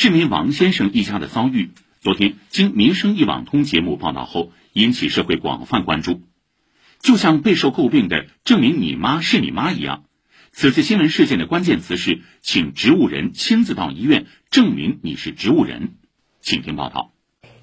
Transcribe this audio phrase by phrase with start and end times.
[0.00, 6.20] 市民王先生一家的遭遇，昨天经《民生一网通》节目报道后，引起社会广泛关注。
[7.00, 10.04] 就像备受诟病的“证明你妈是你妈”一样，
[10.52, 15.94] 此次新闻事件的关键词是请植物人亲自到医院证明你是植物人。
[16.40, 17.10] 请听报道。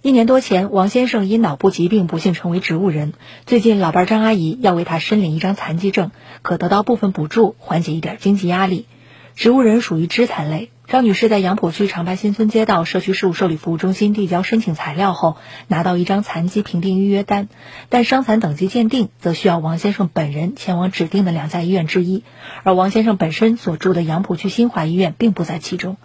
[0.02, 3.14] 一年多前，王先生因脑部疾病不幸成为植物人。
[3.46, 6.12] 最近，老伴张阿姨要为他申领一张残疾证，
[6.42, 8.88] 可得到部分补助，缓解一点经济压力。
[9.36, 10.70] 植物人属于肢残类。
[10.88, 15.36] 张女士在杨浦区长白新村街道社区事务受理服务中心递交申请材料后，
[15.68, 17.50] 拿到一张残疾评定预约单，
[17.90, 22.24] 但伤残等级鉴定则需要王先生本人前往指定的两家医院之一，
[22.64, 25.98] 而王先生本身所住的杨浦区新华医院并不在其中。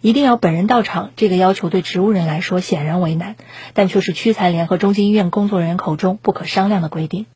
[0.00, 3.36] 一定要本人到场，这个要求对植物人来说显然为难，
[3.74, 7.26] 但却是区残联和中心医院工作人员口中不可商量的规定。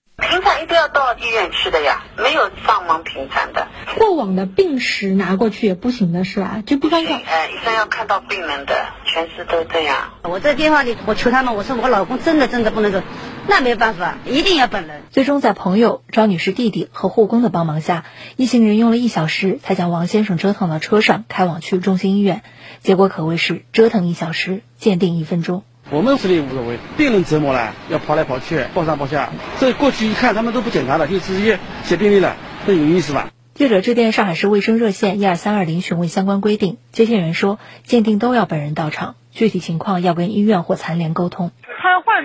[0.62, 3.66] 一定要到医院去的呀，没有上门平诊的。
[3.96, 6.62] 过往的病史拿过去也不行的是吧？
[6.66, 8.74] 就不行，哎，医生要看到病人的，
[9.06, 10.12] 全是都这样。
[10.22, 13.02] 我在电话里我求他们，我说我老公真的真的不能走，
[13.48, 15.02] 那没办法，一定要本人。
[15.10, 18.04] 最终在朋友张女士弟弟和护工的帮忙下，
[18.36, 22.42] 一行人用了一小时才将王先生折腾到车上，开往区中心医院。
[22.82, 25.64] 结果可谓是折腾一小时，鉴定一分钟。
[25.92, 29.30] 我们实力无所谓，病人折磨了，要跑来跑去，抱上抱下。
[29.58, 33.30] 这过去一看，他们都不检查了，就直接写病历了，这有意思吧？
[33.54, 41.50] 记者致电上海市卫生热线一二三二零询问相关规定，接线员说，鉴定都要本人到场，具体情况要跟医院或残联沟通。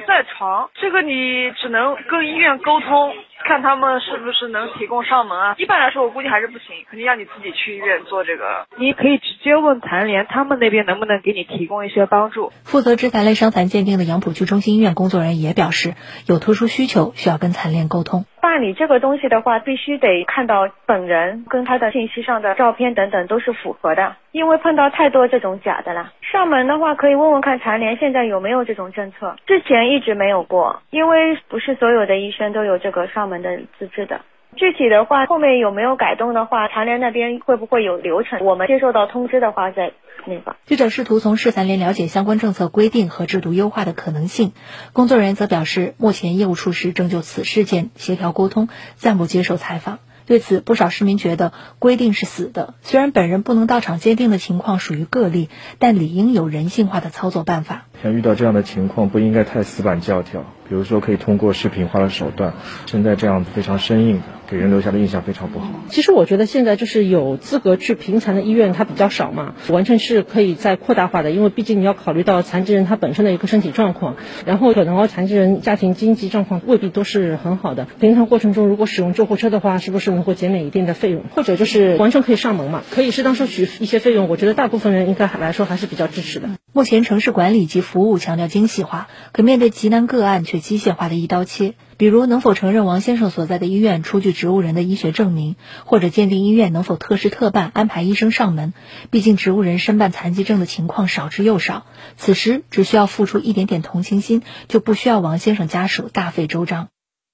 [0.02, 3.14] 在床，这个你只能跟医院沟通。
[3.48, 5.56] 看他们是不是能提供上门啊？
[5.60, 8.66] 一般来说，我估计还是不行，肯定要你自己去医院做这个。
[8.76, 12.52] 你可以直接问残联，他们那边能不能给你提供一些帮助。
[12.64, 15.94] 负责肢残类伤残鉴定的杨浦区中心医院工作人员也表示，
[16.26, 18.26] 有特殊需求需要跟残联沟通。
[18.46, 26.14] 办理这个东西的话，必须得看到本人跟他的信息上的照片等等都是符合的，因为碰到太多这种假的了。
[26.22, 34.22] 上门的话，可以问问看残联现在有没有这种政策，之前一直没有过，因为不是所有的医生都有这个上门的资质的。
[34.56, 38.40] 具体的话，后面有没有改动的话，残联那边会不会有流程？
[38.46, 39.92] 我们接受到通知的话，再
[40.28, 40.56] 那个。
[40.66, 44.53] 记者试图从市残联了解相关政策规定和制度优化的可能性，
[44.94, 50.00] 工作人员则表示，目前业务处室正就此事件协调沟通，暂不接受采访。
[50.25, 52.74] 对此，不少市民觉得规定是死的。
[52.81, 57.86] 虽然本人不能到场鉴定的情况属于个例，但理应有人性化的操作办法。
[58.02, 60.44] 像遇到这样的情况，不应该太死板教条。
[60.68, 62.53] 比如说，可以通过视频化的手段。
[62.86, 65.68] 现在这样子非常生硬的，给人留下的印象非常不好。
[65.90, 71.31] 其实我觉得现在就是有资格去评残的医院，它比较少嘛，完全是可以再扩大化的。
[71.31, 74.16] 因为毕竟你要考虑到残疾人他本身的一个身体状况，
[74.46, 77.88] 然后可能残疾人家庭经济状况未必都是很好的。
[78.00, 81.24] 平常过程中如果使用救护车的话，是不是能够减免一定的费用？
[81.36, 84.30] 或者就是完全可以上门嘛，可以适当收取一些费用。
[84.30, 86.50] 我觉得大部分人应该来说还是比较支持的。
[86.74, 91.76] 目前城市管理及服务强调精细化，可面对极难个案机械化的一刀切。
[91.98, 95.56] 比如，能否承认王先生所在的医院出具植物人的医学证明，
[95.86, 98.74] 或者鉴定医院能否特事特办安排医生上门？
[99.12, 101.86] 毕竟植物人申办残疾证的情况少之又少，
[102.18, 106.90] 此时只需要付出一点点同情心，就不需要王先生家属大费周章。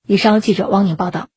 [0.08, 1.28] 以上记者汪宁报道。